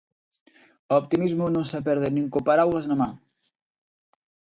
[0.91, 3.11] O optimismo non se perde nin co paraugas na man.